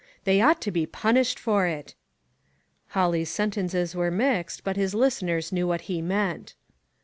They 0.23 0.41
ought 0.41 0.59
to 0.61 0.71
be 0.71 0.87
punished 0.87 1.37
for 1.37 1.67
it." 1.67 1.93
Holly's 2.87 3.29
sentences 3.29 3.93
were 3.95 4.09
mixed, 4.09 4.63
but 4.63 4.75
his 4.75 4.95
listeners 4.95 5.51
knew 5.51 5.67
what 5.67 5.87
lie 5.87 6.01
meant. 6.01 6.55